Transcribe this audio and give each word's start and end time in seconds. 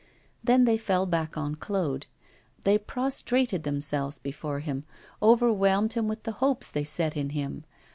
Then 0.43 0.65
they 0.65 0.79
fell 0.79 1.05
back 1.05 1.37
on 1.37 1.53
Claude; 1.53 2.07
they 2.63 2.79
prostrated 2.79 3.61
themselves 3.61 4.17
before 4.17 4.59
him, 4.61 4.83
overwhelmed 5.21 5.93
him 5.93 6.07
with 6.07 6.23
the 6.23 6.31
hopes 6.41 6.71
they 6.71 6.83
set 6.83 7.15
in 7.15 7.29
him. 7.29 7.61